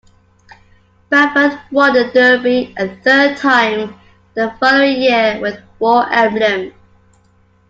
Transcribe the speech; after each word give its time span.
Baffert 1.11 1.61
won 1.71 1.93
the 1.93 2.05
Derby 2.11 2.73
a 2.75 2.87
third 3.03 3.37
time 3.37 4.01
the 4.33 4.51
following 4.59 4.99
year 4.99 5.37
with 5.39 5.59
War 5.77 6.11
Emblem. 6.11 6.73